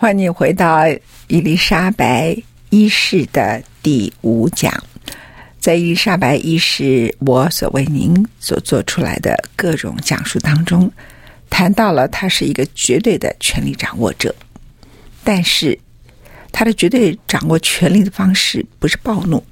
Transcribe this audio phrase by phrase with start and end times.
[0.00, 0.86] 欢迎你回到
[1.26, 2.36] 伊丽莎白
[2.70, 4.72] 一世的第五讲。
[5.58, 10.88] 在伊丽莎白一世我所为您所做出来的各种讲述当中，
[11.50, 14.32] 谈到了他是一个绝对的权力掌握者，
[15.24, 15.76] 但是
[16.52, 19.42] 他的绝对掌握权力的方式不是暴怒，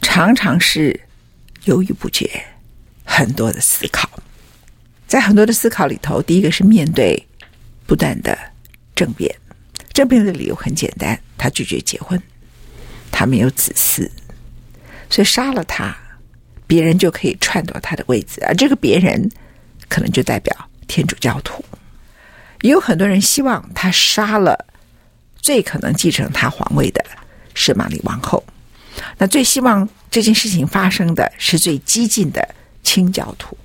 [0.00, 0.98] 常常是
[1.64, 2.30] 犹豫不决，
[3.04, 4.08] 很多的思考。
[5.06, 7.22] 在很多的思考里头，第一个是面对
[7.86, 8.38] 不断的
[8.94, 9.30] 政变。
[9.96, 12.20] 政变的理由很简单，他拒绝结婚，
[13.10, 14.06] 他没有子嗣，
[15.08, 15.96] 所以杀了他，
[16.66, 19.30] 别人就可以篡夺他的位置，而这个别人
[19.88, 20.54] 可能就代表
[20.86, 21.64] 天主教徒。
[22.60, 24.66] 也有很多人希望他杀了
[25.40, 27.02] 最可能继承他皇位的
[27.54, 28.44] 圣玛丽王后。
[29.16, 32.46] 那最希望这件事情发生的是最激进的
[32.82, 33.56] 清教徒，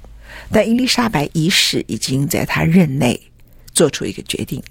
[0.49, 3.19] 但伊丽莎白一世已经在他任内
[3.73, 4.63] 做出一个决定。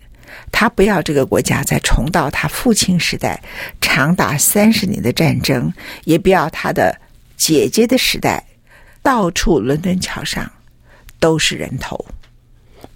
[0.52, 3.42] 他不要这个国家再重蹈他父亲时代
[3.80, 5.72] 长达三十年的战争，
[6.04, 6.94] 也不要他的
[7.36, 8.44] 姐姐的时代，
[9.02, 10.50] 到处伦敦桥上
[11.18, 12.04] 都是人头，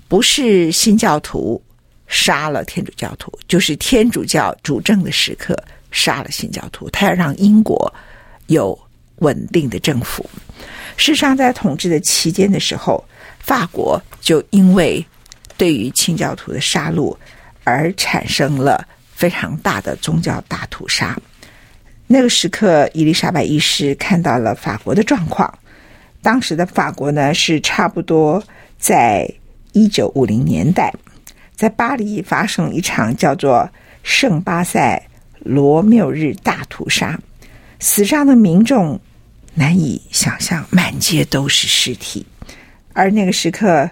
[0.08, 1.62] 不是新教徒
[2.06, 5.56] 杀了天主教徒，就是天主教主政的时刻
[5.90, 6.90] 杀了新教徒。
[6.90, 7.92] 他要让英国
[8.48, 8.78] 有
[9.16, 10.28] 稳定的政府。
[10.96, 13.02] 事实上，在统治的期间的时候，
[13.38, 15.04] 法国就因为。
[15.56, 17.16] 对于清教徒的杀戮
[17.62, 21.16] 而产生了非常大的宗教大屠杀。
[22.06, 25.52] 那个时刻，伊丽莎白一世看到了法国的状况。
[26.20, 28.42] 当时的法国呢，是差不多
[28.78, 29.28] 在
[29.72, 30.92] 一九五零年代，
[31.54, 33.68] 在巴黎发生了一场叫做
[34.02, 35.02] 圣巴塞
[35.38, 37.18] 罗缪日大屠杀，
[37.78, 39.00] 死伤的民众
[39.54, 42.26] 难以想象，满街都是尸体。
[42.92, 43.88] 而那个时刻，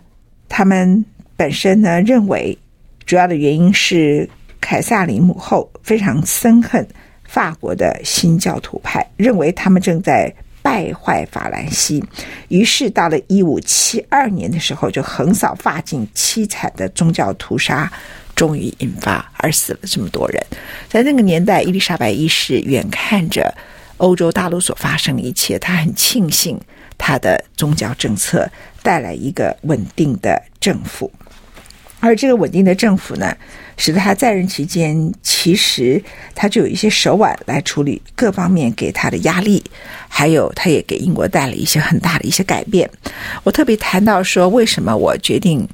[0.48, 1.04] 他们。
[1.36, 2.56] 本身呢，认为
[3.04, 4.28] 主要的原因是
[4.60, 6.86] 凯撒琳母后非常憎恨
[7.24, 10.32] 法国的新教徒派，认为他们正在
[10.62, 12.02] 败坏法兰西。
[12.48, 17.90] 于是到了一五七二年的时候，就横扫法境，凄惨的宗教屠杀
[18.36, 20.40] 终于引发，而死了这么多人。
[20.88, 23.52] 在那个年代，伊丽莎白一世远看着
[23.96, 26.60] 欧洲大陆所发生的一切，她很庆幸
[26.96, 28.48] 她的宗教政策
[28.82, 31.10] 带来一个稳定的政府。
[32.02, 33.32] 而这个稳定的政府呢，
[33.76, 36.02] 使得他在任期间，其实
[36.34, 39.62] 他就有一些手腕来处理各方面给他的压力，
[40.08, 42.90] 还有他也给英国带来一些很大的一些改变。
[43.44, 45.66] 我特别谈到说，为什么我决定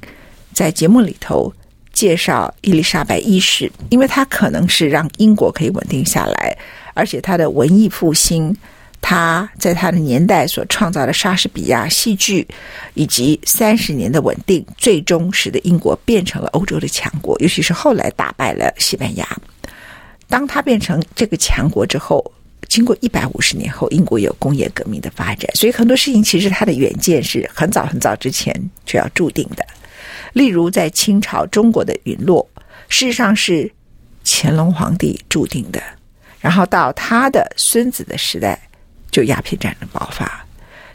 [0.53, 1.51] 在节目里头
[1.93, 6.55] 介绍伊丽莎白一世，因为他可能是让英国可以稳定下来，
[6.93, 8.55] 而且他的文艺复兴。
[9.01, 12.47] 他在他的年代所创造的莎士比亚戏剧，
[12.93, 19.27] 以及三十年的稳定，最终使得英国变成了欧洲的强国，尤其是后来打败了西班牙。
[20.27, 22.23] 当他变成这个强国之后，
[22.67, 28.53] 经过一百五十年后，英国有工业革命的发展，所以很多事情其实他的远见是很早很早之前
[28.85, 29.65] 就要注定的。
[30.33, 32.47] 例如在清朝，中国的陨落，
[32.89, 33.71] 事实上是
[34.23, 35.81] 乾隆皇帝注定的，
[36.39, 38.59] 然后到他的孙子的时代。
[39.11, 40.45] 就鸦片战争爆发，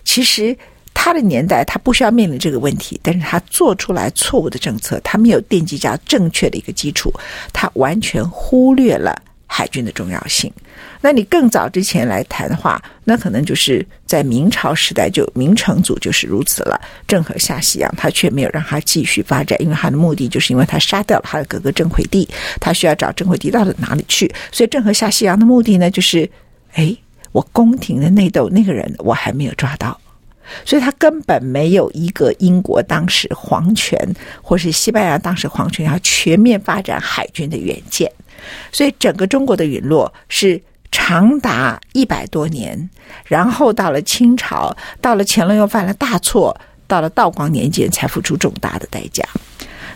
[0.04, 0.56] 其实
[0.92, 7.12] 他的年代他不需要面临这个问题，但是他做出来错误的政策，他没有奠基下正确的一个基础，
[7.52, 10.52] 他完全忽略了海军的重要性。
[11.00, 16.80] 那你更早之前来谈的话，那可能就是在明朝时代就明成祖就是如此了。
[17.06, 22.26] 郑和下西洋，他却没有让他继续发展，因为他的目的就是因为他杀掉了他的哥哥郑惠帝，
[22.60, 24.32] 他需要找郑惠帝到了哪里去。
[24.50, 26.30] 所以郑和下西洋的目的呢，就是
[26.72, 26.96] 哎。
[27.34, 30.00] 我宫廷的内斗那个人，我还没有抓到，
[30.64, 33.98] 所以他根本没有一个英国当时皇权，
[34.40, 38.08] 或是西班牙当时皇权要全面发展海军的远见，
[38.70, 42.88] 所以整个中国的陨落是长达一百多年，
[43.24, 49.24] 然后到了清朝，到了乾隆又犯了大错，到了道光年间才付出重大的代价。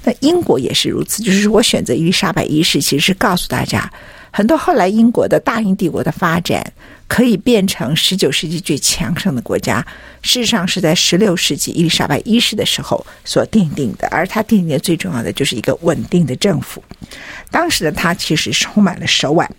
[0.02, 3.88] 那英国也是如此，就是我选择伊丽莎白一世，其实是告诉大家，
[4.32, 6.72] 很多后来英国的大英帝国的发展
[7.08, 9.84] 可以变成十九世纪最强盛的国家，
[10.22, 16.80] 事实上是在十六世纪伊丽莎白一世的时候所奠定的，而他奠定的最重要的就是一个稳定的政府。
[17.50, 19.50] 当时的他其实充满了手腕，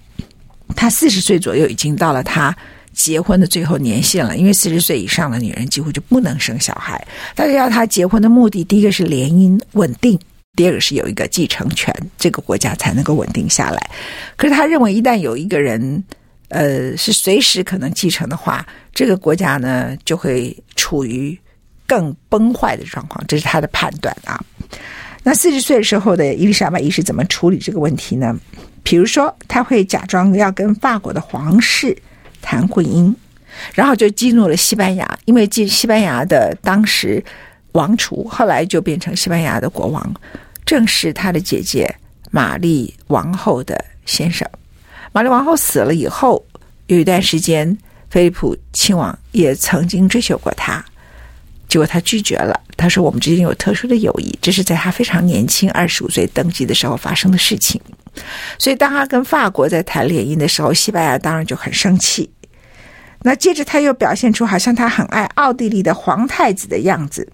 [0.76, 2.56] 他四十岁左右已经到了他
[2.94, 7.04] 结婚的最后年限了，因为四十岁以上的女人几乎就不能生小孩。
[7.34, 10.20] 大家要他结婚的目的，第一个是联姻稳定。
[10.56, 13.90] 第二个是有一个继承权，这个国家才能够稳定下来。
[14.36, 16.04] 可是他认为，一旦有一个人，
[16.50, 21.38] 呃，是随时可能继承的话，这个国家呢就会处于
[21.88, 23.24] 更崩坏的状况。
[23.28, 24.40] 这是他的判断啊。
[25.24, 28.38] 那四十岁的时候的伊丽莎白一世怎么处理这个问题呢？
[28.84, 31.98] 比如说，他会假装要跟法国的皇室
[32.42, 33.14] 谈婚姻，
[33.74, 37.24] 然后就激怒了西班牙，因为西西班牙的当时。
[37.74, 40.14] 王储后来就变成西班牙的国王，
[40.66, 41.88] 正是他的姐姐
[42.32, 44.50] 玛丽王后的先生。
[45.12, 46.46] 玛丽王后死了以后，
[46.88, 47.78] 有一段时间，
[48.10, 50.84] 菲利普亲王也曾经追求过她，
[51.68, 52.60] 结果他拒绝了。
[52.78, 57.80] 他说：“我们之间有特殊的友谊，这是在他非常年轻，二十五岁登基的时候发生的事情。”
[58.58, 62.30] 所以，当他跟法国在谈联姻的时候，西班牙当然就很生气。
[63.22, 67.28] 那接着他又表现出好像他很爱奥地利的皇太子的样子。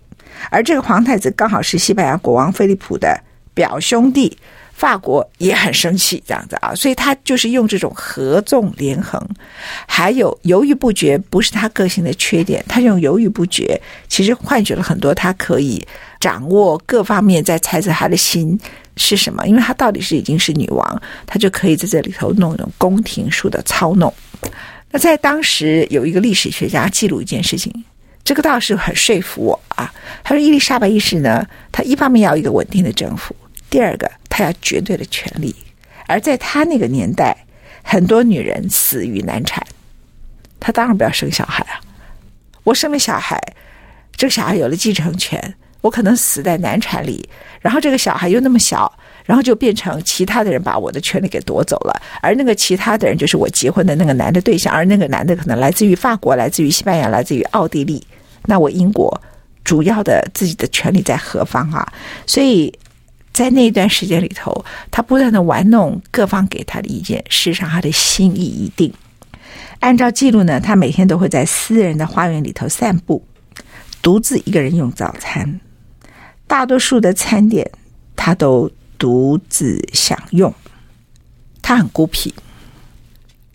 [0.49, 3.15] 而这个皇太子刚好是西班牙国王菲利普的
[3.53, 4.35] 表兄弟，
[4.75, 9.19] 法国也很生气，这样子啊，所以他就是用这种合纵连横，
[9.87, 15.81] 还有犹豫不决，不是他个性的缺点，他用犹豫不决，其实换取了很多他可以
[16.19, 18.59] 掌握各方面，在猜测他的心
[18.97, 24.13] 是什么，因为他到底是已经是女王，他就可以在这里头弄一种宫廷术的操弄。
[24.91, 27.73] 那在当时有一个历史学家记录一件事情。
[28.25, 29.93] 这个倒是很说服我啊！
[30.23, 33.35] 他说，伊丽莎白一世呢，他一方面要一个稳定的政府，
[33.69, 35.55] 第二个他要绝对的权利。
[36.07, 37.35] 而在他那个年代，
[37.83, 39.65] 很多女人死于难产，
[40.59, 41.81] 他当然不要生小孩啊！
[42.63, 43.41] 我生了小孩，
[44.15, 47.27] 这个小孩有了继承权，我可能死在难产里，
[47.59, 48.91] 然后这个小孩又那么小。
[49.25, 58.05] 然后就变成其他的人把我的权利给夺走了，而那个其他的人就是我结婚的那个男的对象，而那个男的可能来自于法国，来自于西班牙，来自于奥地利。
[58.43, 59.19] 那我英国
[59.63, 61.91] 主要的自己的权利在何方啊？
[62.27, 62.71] 所以
[63.35, 68.93] 在那一段时间里头，他不断的玩弄各方给他的意见，事实上他的心意已定。
[69.81, 73.21] 按照记录呢，他每天都会在私人的花园里头散步，
[74.01, 75.59] 独自一个人用早餐，
[76.47, 77.69] 大多数的餐点
[78.15, 78.71] 他都。
[78.97, 80.51] 独自享用，
[81.61, 82.33] 他很孤僻，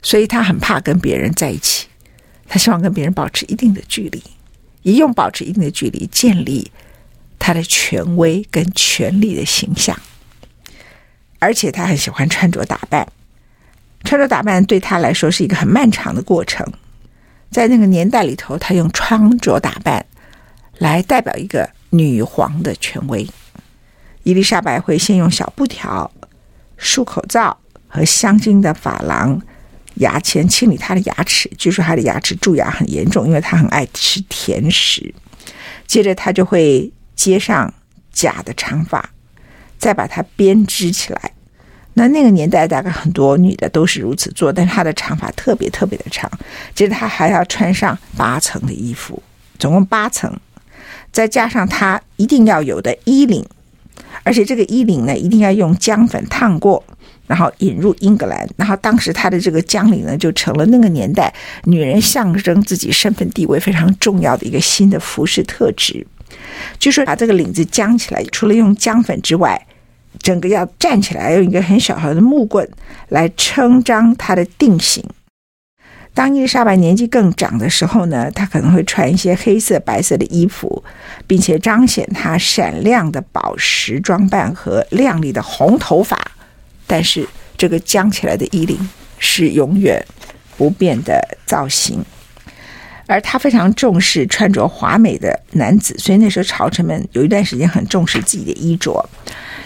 [0.03, 1.87] 所以他很怕跟别人在一起。
[2.47, 4.23] 他希望跟别人保持一定的距离，
[4.83, 6.71] 一用保持一定的距离建立
[7.41, 9.99] 他的权威跟权力的形象。
[11.41, 13.11] 而且他很喜欢穿着打扮，
[14.05, 16.65] 穿着打扮对他来说是一个很漫长的过程。
[17.51, 20.05] 在那个年代里头，他用穿着打扮
[20.79, 23.27] 来代表一个女皇的权威。
[24.23, 26.09] 伊丽莎白会先用小布条、
[26.79, 27.59] 漱口皂
[27.89, 29.41] 和香精的珐琅、
[29.95, 31.51] 牙签清理她的牙齿。
[31.57, 35.13] 据说她的牙齿蛀牙很严重，因为她很爱吃甜食。
[35.87, 37.75] 接着，她就会接上
[38.11, 39.11] 假的长发，
[39.77, 41.33] 再把它编织起来。
[41.93, 46.31] 那那个年代，大概很多女的都是如此做，但她的长发特别特别的长。
[46.75, 49.23] 接着，她还要穿上八层的衣服，
[49.59, 50.35] 总共八层，
[51.13, 53.45] 再加上她一定要有的衣领。
[54.23, 56.83] 而且这个衣领呢，一定要用姜粉烫过，
[57.27, 58.49] 然后引入英格兰。
[58.57, 61.31] 然后当时他的这个姜领呢，就成了那个年代
[61.65, 66.07] 女人象征自己身份地位非常重要的一个新的服饰特质。
[66.79, 69.67] 据说把这个领子姜起来，除了用姜粉之外，
[70.21, 72.69] 整个要站起来，用一个很小小的木棍
[73.09, 75.05] 来撑张它的定型。
[76.13, 80.83] 当伊丽莎白年纪更长的时候呢，她可能会穿一些黑色、白色的衣服，
[81.27, 86.19] 并且彰显她闪亮的宝石装扮和亮丽的红头发。
[86.87, 88.77] 但是，这个僵起来的衣领
[89.19, 90.05] 是永远
[90.57, 92.05] 不变的造型。
[93.11, 99.05] 而他非常重视穿着华美的男子，所以那时候朝臣们有一段时间很重视自己的衣着。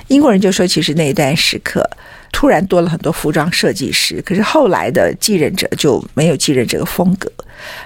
[0.09, 1.89] 英国人就说，其实那一段时刻。
[2.33, 7.31] 突然多了很多服装设计师，可是后来的继任者就没有继任这个风格，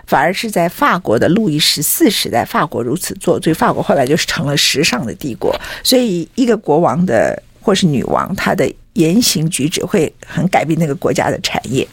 [0.07, 5.55] 反而是在法国的路易十四时代，法国如此做，所以法国后来就是成了时尚的帝国。
[5.85, 11.87] 所以一个国王的或是女王，她的言行举止会很改变那个国家的产业。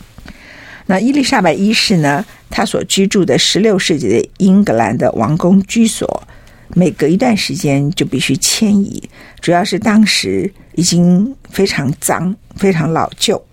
[0.85, 2.25] 那伊丽莎白一世呢，
[2.55, 6.23] 他所居住的十六世纪的英格兰的王宫居所，
[6.69, 9.03] 每隔一段时间就必须迁移，
[9.41, 13.43] 主要是当时已经非常脏、非常老旧，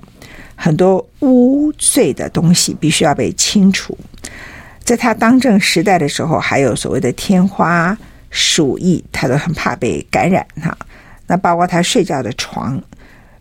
[0.55, 3.99] 很多污秽的东西必须要被清除。
[4.85, 7.99] 在他当政时代的时候，还有所谓的天花、
[8.31, 10.79] 鼠疫，他都很怕被感染哈。
[11.27, 12.81] 那包括他睡觉的床，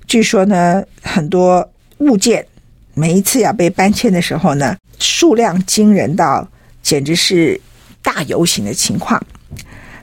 [0.07, 2.43] 据说呢，很多物件
[2.93, 6.47] 每一次要被搬迁的时候呢，数量惊人到
[6.81, 7.59] 简直是
[8.01, 9.21] 大游行的情况。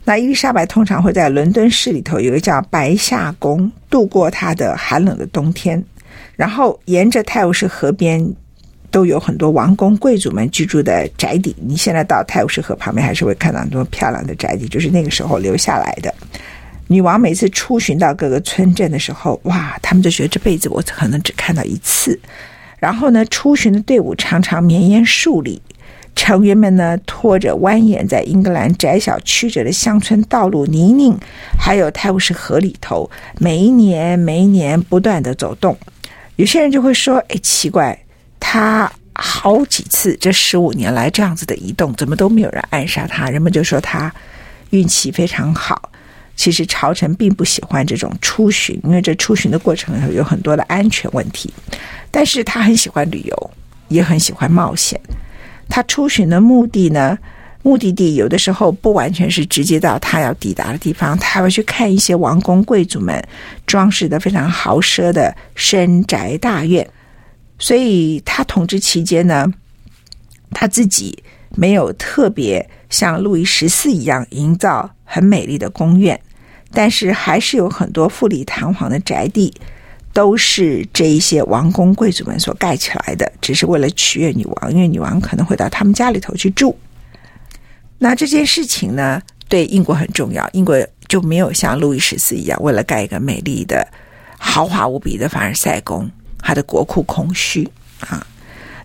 [0.04, 5.84] 那伊丽莎白通常会在伦敦市里头有一个叫白夏宫度过她的寒冷的冬天，
[6.34, 8.26] 然后沿着泰晤士河边
[8.90, 11.54] 都有很多王公贵族们居住的宅邸。
[11.60, 16.14] 你现在到泰晤士河旁边还是会看到很多漂亮的宅邸，就是那个时候留下来的。
[16.86, 22.18] 女王每次出巡到各个村镇的时候，哇，他们就觉得这辈子我可能只看到一次。
[22.78, 25.60] 然后呢，出巡的队伍常常绵延数里。
[26.14, 31.16] 成员们呢，拖着蜿蜒在英格兰窄小曲折的乡村道路泥泞，
[31.56, 33.08] 还有泰晤士河里头，
[33.38, 35.78] 每一年每一年不断的走动。
[36.34, 37.96] 有些人就会说：“哎，奇怪，
[38.40, 44.12] 他好几次这十五年来这样子的移动，怎么都没有人暗杀他？”人们就说他
[44.70, 45.90] 运气非常好。
[46.38, 51.52] 其实朝臣并不喜欢这种出巡，因为这出巡的过程有很多的安全问题。
[52.12, 53.50] 但是他很喜欢旅游，
[53.88, 54.98] 也很喜欢冒险。
[55.68, 57.18] 他出巡的目的呢，
[57.64, 63.20] 目的地有的时候不完全是直接到他要抵达的地方，他还会去看一些王公贵族们
[63.66, 66.88] 装饰的非常豪奢的深宅大院。
[67.58, 69.52] 所以他统治期间呢，
[70.52, 71.20] 他自己
[71.56, 76.18] 没有特别像路易十四一样营造很美丽的宫苑，
[76.72, 79.52] 但是还是有很多富丽堂皇的宅地。
[80.14, 86.76] 都是这一些王公贵族们所盖起来的，只是为了取悦女王，因为女王可能会到他们家里头去住。
[87.98, 93.86] 那这件事情呢，对英国很重要，英国就没有像路易十四一样，为了盖一个美丽的、
[94.38, 96.10] 豪华无比的凡尔赛宫，
[96.40, 97.68] 他的国库空虚
[98.00, 98.26] 啊。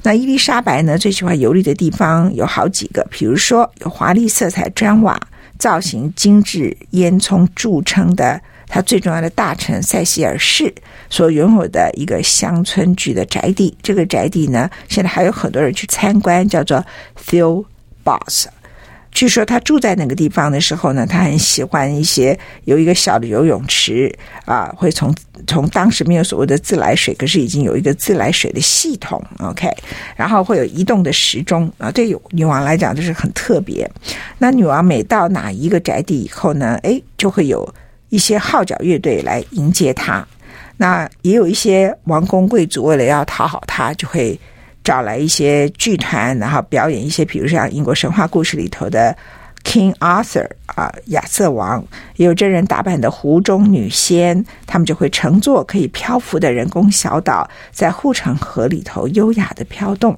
[0.03, 5.19] 那伊丽莎白呢，最喜欢游历的地方有好几个，比如说有华丽色彩砖瓦、
[5.63, 8.41] 造型精致、烟囱著称的。
[8.67, 10.74] 他最重要的大臣塞西尔氏
[11.10, 16.84] 所拥有的一个乡村居的宅地，这个宅地呢，现在还有很多人去参观，叫做
[17.25, 17.63] Thew
[18.03, 18.48] Boss。
[19.13, 24.13] 据说他住在那个地方的时候呢，他很喜欢一些有一个小的游泳池
[24.46, 25.13] 啊，会从
[25.48, 29.70] 从当时没有所谓的自来水，可是已经有一个自来水的系统，OK，
[30.15, 33.89] 然后会有移动的时钟啊，对女王来讲就是很特别。
[34.38, 37.67] 那女王每到哪一个宅地以后呢，哎，就会有。
[38.10, 40.24] 一些号角乐队来迎接他，
[40.77, 44.39] 那也有一些王公贵族为了要讨好他，就会
[44.83, 49.15] 找来一些剧团，然后表演一些，比如像英国神话故事里头的
[49.63, 51.83] King Arthur 啊，亚瑟王，
[52.17, 60.17] 也有真人打扮的湖中女仙，他们就会乘坐可以漂浮的人工小岛，在护城河里头优雅的飘动。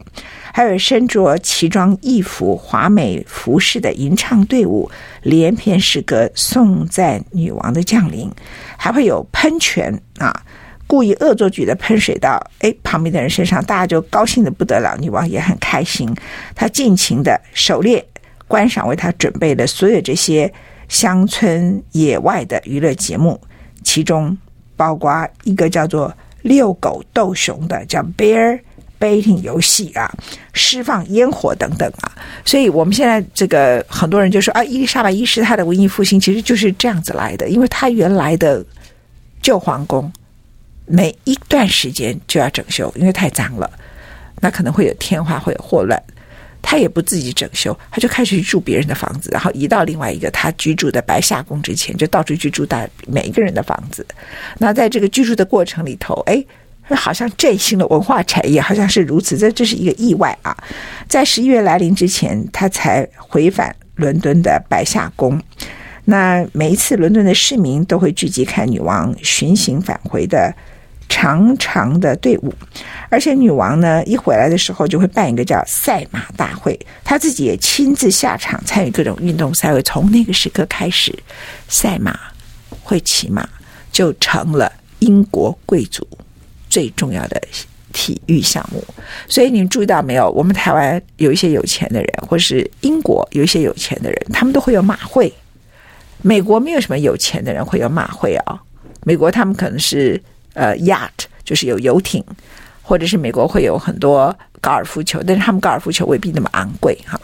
[0.51, 4.89] 还有身着奇装异服、华美服饰的吟唱队伍，
[5.21, 8.31] 连篇诗歌颂赞女王的降临，
[8.77, 10.33] 还会有喷泉啊，
[10.87, 16.13] 故意恶作剧的喷水到哎旁边的人身上，大家就高兴得不得了，女王也很开心，
[16.53, 18.05] 她尽情的狩猎
[18.47, 20.51] 观赏为她准备的所有这些
[20.87, 23.39] 乡村野外的娱乐节目，
[23.83, 24.37] 其中
[24.75, 28.59] 包括一个叫做遛狗斗熊的，叫 Bear。
[28.97, 30.09] baiting 游戏啊，
[30.53, 32.09] 释放烟火等等啊，
[32.45, 38.65] 所以我们现在这个很多人就说啊，伊丽莎白一世她的文艺复兴其实就是这样子来的，因为她原来的
[39.41, 40.11] 旧皇宫
[40.85, 43.69] 每一段时间就要整修，因为太脏了，
[44.41, 46.01] 那可能会有天花，会有霍乱，
[46.61, 54.05] 他也不自己整修，他就开始去住别人的房子，然后移到另外一个他居住的白下宫之前，就到处去住大每一个人的房子，
[54.59, 56.43] 那在这个居住的过程里头，哎。
[56.89, 59.35] 好像振兴了文化产业，好像是如此。
[59.35, 60.55] 这这是一个意外啊！
[61.09, 65.41] 在十一月来临之前，他才回返伦敦的白下宫。
[66.03, 70.53] 那每一次伦敦的市民都会聚集看女王巡行返回的
[71.07, 72.53] 长长的队伍，
[73.09, 79.81] 而且女王呢一回来的时候就会办一个叫赛马大会，她自己也亲自下场参与各种运动赛会。
[79.83, 81.13] 从那个时刻开始，
[81.67, 82.19] 赛马
[82.83, 83.47] 会骑马
[83.91, 86.07] 就成了英国贵族
[86.69, 87.41] 最重要的
[87.93, 88.83] 体育项目，
[89.29, 90.29] 所以你们注意到没有？
[90.31, 95.31] 我们台湾有一些有钱的人，或是英国有一些有钱的人，他们都会有马会。
[96.21, 98.59] 美国没有什么有钱的人会有马会啊。
[99.03, 100.21] 美国他们可能是
[100.55, 102.23] 呃 yacht，就是有游艇，
[102.81, 107.21] 或者是美国会有很多高尔夫球，但是他们高尔夫球未必那么昂贵哈。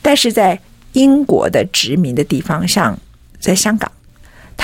[0.00, 0.58] 但是在
[0.92, 2.96] 英国的殖民的地方，像
[3.40, 3.90] 在香港。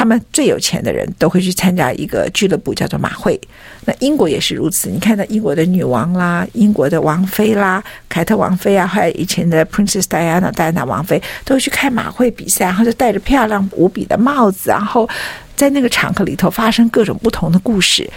[0.00, 3.38] 他们最有钱的人都会去参加一个俱乐部，叫做马会。
[3.84, 4.88] 那英国也是如此。
[4.88, 15.06] 你看到英国的女王啦，英国的王妃啦，凯特王妃啊，还有以前的 Princess Diana 戴安娜王妃，都去开马会比赛，然后就戴着漂亮无比的帽子，然后
[15.54, 18.08] 在那个场合里头发生各种不同的故事。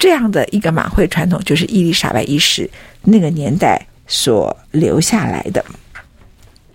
[0.00, 2.68] 这样的一个马会传统，就是伊丽莎白一世
[3.02, 5.64] 那个年代所留下来的。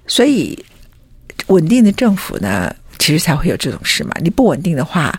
[0.08, 0.58] 所以，
[1.48, 2.74] 稳定的政府呢，
[3.06, 4.12] 其实才会有这种事嘛！
[4.20, 5.14] 你不稳定的话，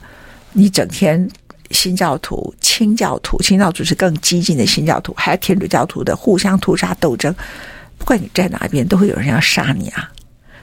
[0.54, 1.30] 你整天
[1.70, 7.32] 新教徒、清教徒、清教徒是更激进的新教徒，还有天主教徒的互相屠杀斗争，
[7.96, 10.10] 不管你在哪边，都会有人要杀你啊！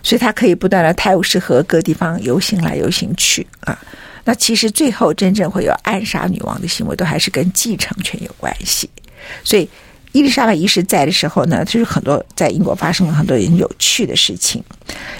[0.03, 3.80] 所以他可以不断的泰晤士河各地方游行来游行去啊。
[4.25, 8.89] 那其实最后真正会有暗杀女王的行为，都还是跟继承权有关系。
[9.46, 9.70] 所以。
[10.13, 14.63] 伊丽莎白一世在的时候呢，就是很多在英国发生了很多很有趣的事情。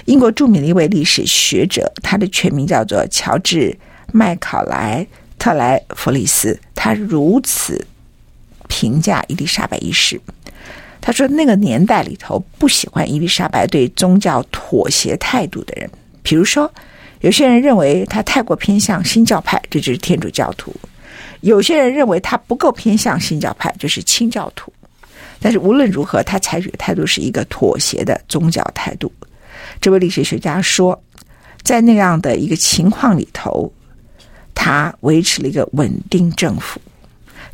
[0.04, 3.76] 英国著名的一位历史学者，他的全名叫做乔治
[4.12, 5.04] 麦考莱
[5.36, 7.84] 特莱弗里斯，他如此
[8.68, 10.20] 评价伊丽莎白一世。
[11.00, 15.90] 他说，那个年代里头不喜欢伊丽莎白对宗教妥协态度的人，
[16.22, 16.72] 比如说，
[17.20, 20.70] 有些人认为他太过偏向新教派，这就是天主教徒；
[21.40, 24.72] 有些人认为他不够偏向新教派，就是清教徒。
[25.44, 29.12] 但是无论如何，他采取的态度是一个妥协的宗教态度。
[29.78, 30.98] 这位历史学家说，
[31.62, 33.70] 在那样的一个情况里头，
[34.54, 36.80] 他维持了一个稳定政府，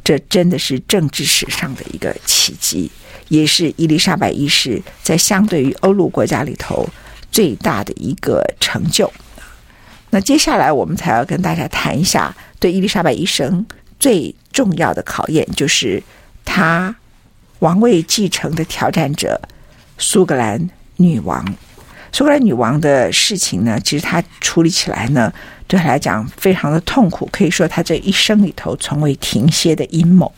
[0.05, 2.89] 这真的是政治史上的一个奇迹，
[3.27, 6.89] 也是伊丽莎白一世在相对于欧陆国家里头
[7.33, 9.13] 最大的一个成就。
[10.11, 13.67] 那接下来我们才要跟大家谈一下，对伊丽莎白一生
[13.99, 16.01] 最重要的考验，就是
[16.45, 16.95] 他。
[17.61, 19.41] 王位继承的挑战者，
[19.97, 21.45] 苏格兰女王。
[22.13, 25.33] 苏格兰女王的事情呢，其实她处理起来呢，
[25.67, 30.33] 对她来讲非常的痛苦，可以说她这一生里头从未停歇的阴谋。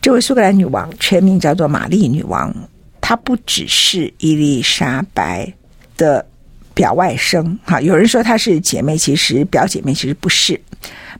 [0.00, 2.54] 这位苏格兰女王全名叫做玛丽女王，
[3.00, 5.50] 她不只是伊丽莎白
[5.96, 6.26] 的
[6.74, 10.60] 表外甥，哈，有人说她是姐妹，其实表姐妹其实不是。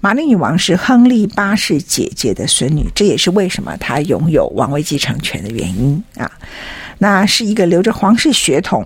[0.00, 6.30] 玛丽女王是亨利八世姐姐的孙女，这也是为什么她拥有王位继承权的原因啊。
[6.98, 8.84] 那是一个留着皇室血统、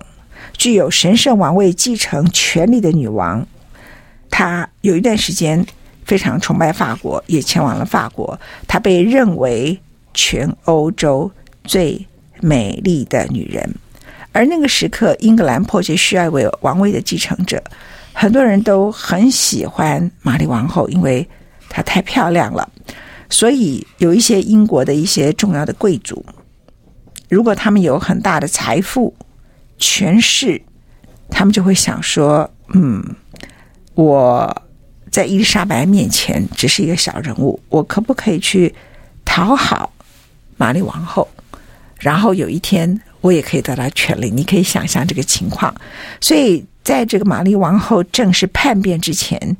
[0.55, 3.45] 具有神圣王位继承权利的女王。
[4.29, 5.65] 她有一段时间
[6.05, 8.39] 非常崇拜法国，也前往了法国。
[8.67, 9.77] 她被认为
[10.13, 11.29] 全欧洲
[11.65, 12.07] 最
[12.39, 13.75] 美丽的女人。
[14.31, 17.61] 而那个时刻，英格兰迫切需要一位王位的继承者。
[18.13, 21.27] 很多人都很喜欢玛丽王后，因为
[21.69, 22.69] 她太漂亮了。
[23.29, 26.25] 所以有一些英国的一些重要的贵族，
[27.29, 29.15] 如果他们有很大的财富、
[29.77, 30.61] 权势，
[31.29, 33.15] 他们就会想说：“嗯，
[33.93, 34.63] 我
[35.11, 38.73] 在伊丽莎白面前只是一个小人物，我可不可以去
[39.23, 39.93] 讨好
[40.57, 41.27] 玛丽王后？
[41.99, 45.73] 然后有一天我也可以得到权力。”你可以想象这个情况，
[46.21, 46.65] 所以。
[46.81, 49.55] 在这个玛丽王后正式叛变之前，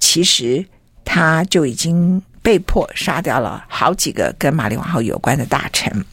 [0.00, 0.64] 其实
[1.04, 6.04] 他就已经被迫杀掉了好几个跟玛丽王后有关的大臣，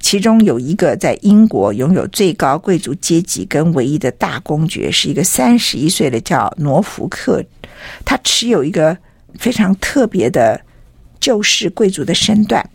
[0.00, 7.44] 其中有一个在英国拥有最高贵族阶级跟唯一的大公爵，是一个三十一岁的叫诺福克，
[8.04, 8.96] 他持有一个
[9.38, 10.60] 非常特别的
[11.20, 12.68] 旧式贵族的身段，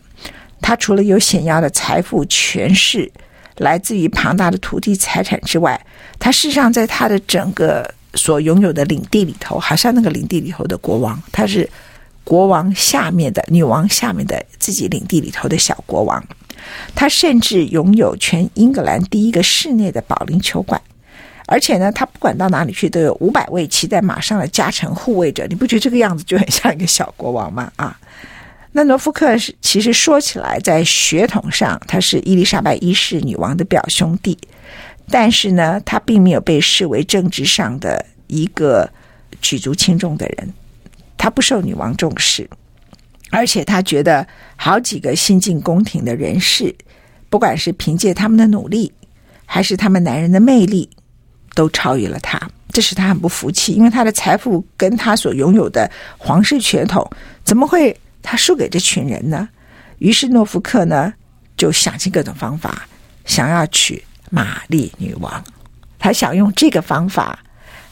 [0.62, 3.12] 他除了有显要的财富权势。
[3.56, 5.80] 来自于庞大的土地财产之外，
[6.18, 11.68] 他事实上在他的整个所拥有的领地里头，好像那个领地里头的国王，他是
[12.24, 16.22] 国王下面的女王下面的自己领地里头的小国王。
[16.94, 20.80] 他甚至拥有全英格兰第一个室内的保龄球馆，
[21.46, 25.46] 而且呢，他不管到哪里去都有五百位骑在马上的加臣护卫着。
[25.46, 27.70] 你不觉得这个样子就很像一个小国王吗？
[27.76, 27.96] 啊！
[28.76, 34.36] 那罗福克是其实说起来，在血统上他是伊丽莎白一世女王的表兄弟，
[35.08, 38.90] 但是呢，他并没有被视为政治上的一个
[39.40, 40.52] 举足轻重的人，
[41.16, 42.50] 他不受女王重视，
[43.30, 46.74] 而且他觉得好几个新进宫廷的人士，
[47.30, 48.92] 不管是凭借他们的努力，
[49.46, 50.90] 还是他们男人的魅力，
[51.54, 57.08] 都超越了他，这使他很不服气，因为他的财富跟他所拥有的皇室血统
[57.44, 57.96] 怎么会？
[58.24, 59.48] 他输给这群人呢，
[59.98, 61.12] 于是诺福克呢
[61.56, 62.88] 就想尽各种方法，
[63.26, 65.44] 想要娶玛丽女王。
[65.98, 67.38] 他想用这个方法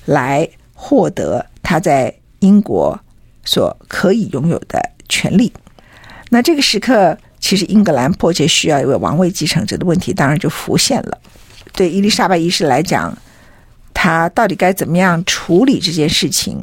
[0.06, 2.98] 来获得他在英国
[3.44, 5.52] 所可以拥有的权利。
[6.30, 11.18] 那这个时刻，其实英格兰迫切需要一位王位继承者的问题，当然就浮现了。
[11.72, 13.16] 对伊丽莎白一世来讲，
[13.94, 16.58] 她到底该怎么样处理这件事情？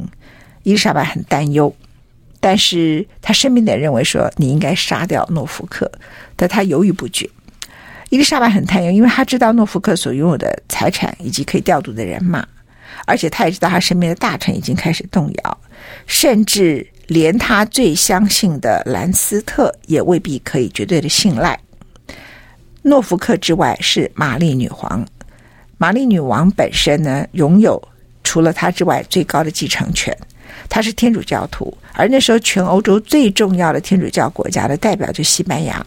[0.64, 1.74] 伊丽莎白很担忧，
[2.40, 5.90] 但是他身边的认为说你应该杀掉诺福克，
[6.34, 7.28] 但他犹豫不决。
[8.08, 12.44] 伊丽莎白很担忧，因为她知道诺福克所拥有的财产以及可以调度的人马，
[13.06, 15.58] 而且她也知道她身边的大臣已经开始动摇，
[16.08, 21.56] 甚至连她最相信的兰斯特也未必可以绝对的信赖。
[22.82, 25.06] 诺福克之外是玛丽女皇，
[25.78, 27.80] 玛丽女王本身呢，拥有
[28.24, 30.12] 除了她之外最高的继承权。
[30.68, 35.84] 他是天主教徒，而那时候全欧洲最重要的天主教国家的代表就西班牙。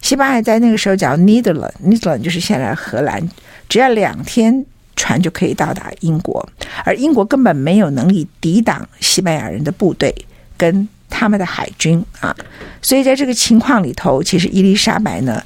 [0.00, 3.28] 西班牙在那个时候叫 Netherlands，Netherlands 就是现在荷兰，
[3.68, 4.64] 只要两天
[4.96, 6.48] 船就可以到达英国，
[6.84, 10.14] 而英国根本没有能力抵挡西班牙人的部队
[10.56, 12.34] 跟他们的海军啊。
[12.80, 15.42] 所以在这个情况里头，其实伊丽莎白呢。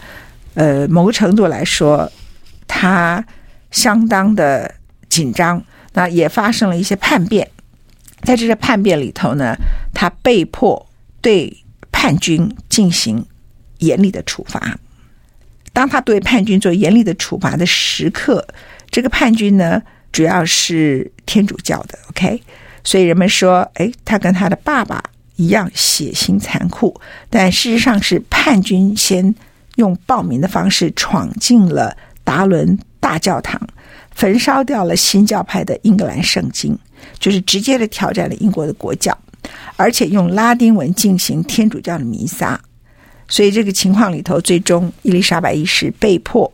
[0.54, 2.08] 呃，某个程度来说，
[2.68, 3.24] 他
[3.72, 4.72] 相当的
[5.08, 5.62] 紧张。
[5.96, 7.48] 那也发生了一些叛变，
[8.24, 9.54] 在这个叛变里头呢，
[9.92, 10.86] 他被迫
[11.20, 13.24] 对叛军进行
[13.78, 14.78] 严厉的处罚。
[15.72, 18.46] 当他对叛军做严厉的处罚的时刻，
[18.90, 21.98] 这个叛军呢，主要是天主教的。
[22.10, 22.42] OK，
[22.82, 25.02] 所以人们说，哎，他跟他的爸爸
[25.36, 29.34] 一样血腥残酷，但事实上是叛军先。
[29.76, 33.60] 用暴民的方式闯进了达伦大教堂，
[34.14, 36.78] 焚烧掉了新教派的英格兰圣经，
[37.18, 39.16] 就是直接的挑战了英国的国教，
[39.76, 42.60] 而且用拉丁文进行天主教的弥撒。
[43.28, 46.52] 所以这个情况里头，最终伊丽莎白一世被迫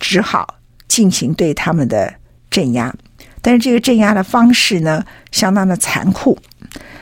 [0.00, 0.56] 只好
[0.88, 2.12] 进行对他们的
[2.50, 2.94] 镇压，
[3.40, 6.38] 但是这个镇压的方式呢，相当的残酷。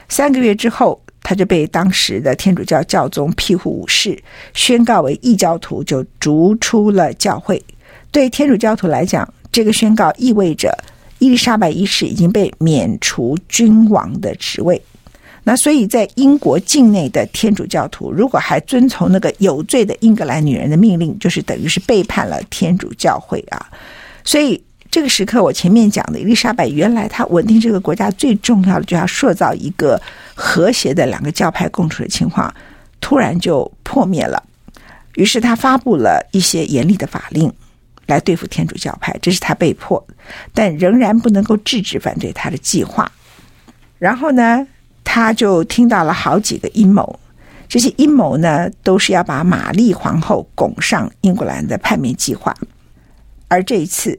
[0.08, 1.00] 三个月之后。
[1.24, 4.20] 他就被当时的天主教教宗庇护五世
[4.54, 7.64] 宣告为异教徒，就逐出了教会。
[8.10, 10.76] 对天主教徒来讲，这个宣告意味着
[11.22, 14.82] 伊丽莎白一世已经被免除君王的职位。
[15.44, 23.70] 那所以在英国境内的天主教徒，如果还遵从那个有罪的英格兰女人的命令，就是等于是背叛了天主教会啊。
[24.24, 24.60] 所以。
[24.94, 29.98] 这个时刻，我前面讲的伊丽莎白，原来她稳定这个国家最重要的，就要塑造一个
[30.34, 32.54] 和谐的两个教派共处的情况，
[33.00, 34.42] 突然就破灭了。
[35.14, 37.50] 于是他发布了一些严厉的法令
[38.06, 40.04] 来对付天主教派，这是他被迫，
[40.52, 43.10] 但仍然不能够制止反对他的计划。
[43.98, 44.66] 然后呢，
[45.04, 47.18] 他就听到了好几个阴谋，
[47.68, 52.54] 这些阴谋呢，都是要把玛丽皇后拱上英格兰的叛变计划，
[53.48, 54.18] 而这一次。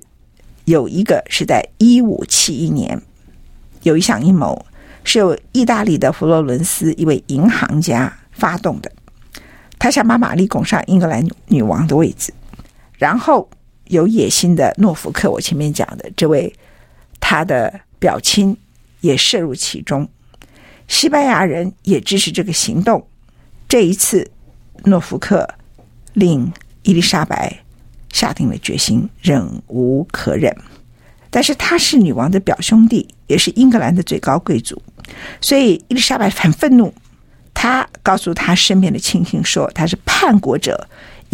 [0.65, 3.01] 有一个是在一五七一年，
[3.81, 4.65] 有一项阴谋
[5.03, 8.89] 是由意大利的佛罗伦斯一位银行家发动的，
[9.77, 12.33] 他想把玛丽拱上英格兰女王的位置，
[12.97, 13.49] 然后
[13.93, 16.53] 有野心的诺福克，我前面讲的这位
[17.19, 18.57] 他的表亲
[18.99, 20.07] 也涉入其中，
[20.87, 23.07] 西班牙人也支持这个行动。
[23.69, 24.29] 这一次，
[24.83, 25.47] 诺福克
[26.13, 26.51] 令
[26.83, 27.59] 伊丽莎白。
[28.11, 30.55] 下定了决心，忍无可忍。
[31.31, 34.79] 但是他是女王的表兄弟，也是英格兰的最高贵族，
[35.41, 36.93] 所以伊丽莎白很愤怒。
[37.55, 40.87] 他告诉他身边的亲信说：“他是叛国者，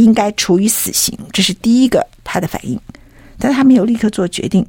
[0.04, 2.80] 应该处以死刑。”这是第一个他的反应。
[3.38, 4.66] 但他没有立刻做决定，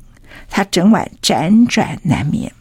[0.49, 2.53] 他整晚辗转难眠。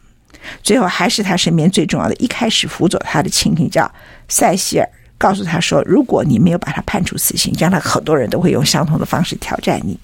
[0.63, 3.91] 最后还是他身边最重要的，一开始辅佐他的亲戚叫
[4.27, 4.89] 塞西尔。
[5.17, 9.99] 告诉他说：“如果你没有把他判处死刑，将来很多人都会用相同的方式挑战你。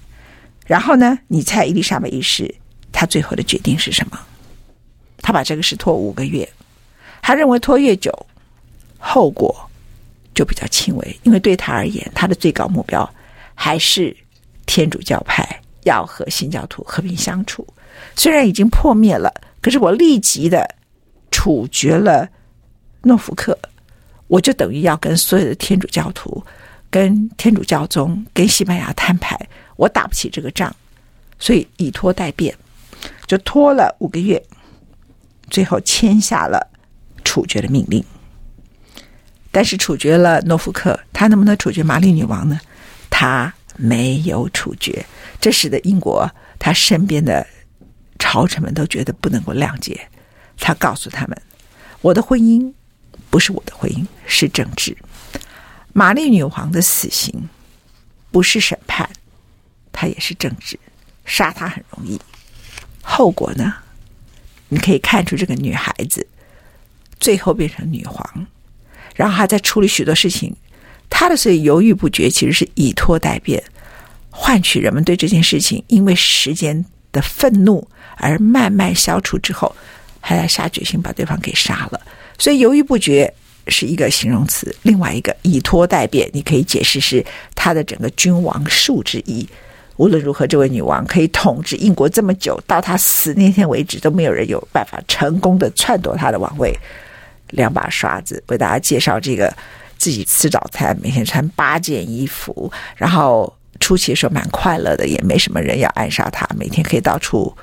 [0.66, 2.54] 然后呢，你猜伊丽莎白一世
[2.92, 4.20] 他最后的决定是什么？
[5.22, 6.46] 他把这个事拖五个月，
[7.22, 8.12] 他认为拖越久，
[8.98, 9.70] 后果
[10.36, 13.08] 就比较轻微，因为对他而言，他的最高目标
[13.54, 14.14] 还是
[14.66, 15.44] 天主教派
[15.82, 17.66] 要和新教徒和平相处。
[18.14, 20.68] 虽然已经破灭了，可是我立即的
[21.30, 22.28] 处决了
[23.02, 23.58] 诺福克。”
[24.28, 26.44] 我就等于要跟所有的天主教徒、
[26.90, 29.38] 跟天主教宗、跟西班牙摊牌，
[29.76, 30.74] 我打不起这个仗，
[31.38, 32.52] 所以以拖待变，
[33.28, 34.42] 就拖了五个月，
[35.48, 36.58] 最后签下了
[37.22, 38.04] 处决的命令。
[39.50, 42.60] 但是处决了诺福克，他能不能处决玛丽女王呢？
[43.10, 45.04] 他没有处决，
[45.40, 47.46] 这使得英国他身边的
[48.18, 50.08] 朝臣们都觉得不能够谅解。
[50.58, 51.42] 他告诉他们
[52.00, 52.72] ：“我的婚姻。”
[53.28, 54.96] 不是我的婚姻，是政治。
[55.92, 57.48] 玛丽女皇的死刑
[58.30, 59.08] 不是审判，
[59.92, 60.78] 她也是政治。
[61.24, 62.18] 杀她很容易，
[63.02, 63.74] 后果呢？
[64.68, 66.26] 你可以看出这个女孩子
[67.20, 68.46] 最后变成女皇，
[69.16, 70.54] 然后还在处理许多事情。
[71.10, 73.60] 他的所以犹豫不决，其实是以拖待变。
[74.30, 79.74] 换取人们对这件事情因为时间的愤怒而慢慢消除之后，
[80.20, 82.00] 还要下决心把对方给杀了。
[82.38, 83.32] 所以犹豫不决
[83.68, 87.24] 是一个形容词，另外一个以拖待变，你可以解释是
[87.54, 89.48] 他的整个君王术之一。
[89.96, 96.78] 无论如何，这位女王可以统治英国这么久，到她死那天为止，都没有人有办法成功的篡夺她的王位。
[97.50, 99.52] 两把刷子为大家介绍这个
[99.98, 107.56] 自己吃早餐，每天穿八件衣服，然后初期的时候蛮快乐的，也没什么人要暗杀他，每天可以到处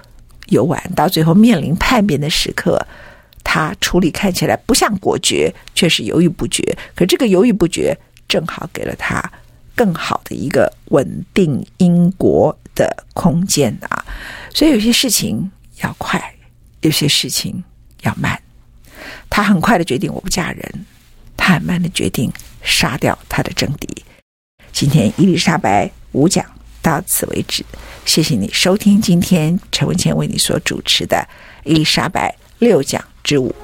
[0.48, 2.80] 游玩，到最后面临叛变的时刻，
[3.44, 6.64] 他处理看起来不像果决，却是犹豫不决。
[6.96, 9.22] 可这个犹豫不决，正好给了他。
[9.76, 14.06] 更好的一个稳定英国的空间啊，
[14.54, 16.36] 所以有些事情要快，
[16.82, 17.64] 有些事情
[18.04, 18.40] 要慢。
[19.36, 20.86] 他很快的决定我不嫁人，
[21.36, 23.88] 他很慢的决定杀掉他的政敌。
[24.72, 26.46] 今天伊丽莎白五讲
[26.84, 27.66] 到此为止，
[28.06, 31.28] 谢谢你收听今天陈文茜为你所主持的
[31.64, 33.56] 伊丽莎白六讲之五。